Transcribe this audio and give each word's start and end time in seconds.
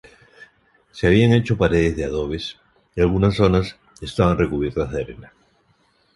Se 0.91 1.05
habían 1.05 1.31
hecho 1.31 1.57
paredes 1.59 1.95
de 1.95 2.05
adobes 2.05 2.57
y 2.95 3.01
algunas 3.01 3.35
zonas 3.35 3.77
estaban 4.01 4.35
recubiertas 4.39 4.91
de 4.91 5.03
arena. 5.03 5.31